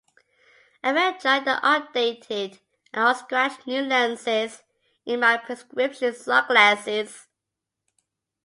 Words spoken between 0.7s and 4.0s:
I'm enjoying the updated and unscratched new